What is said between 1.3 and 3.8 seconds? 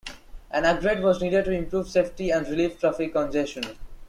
to improve safety and relieve traffic congestion.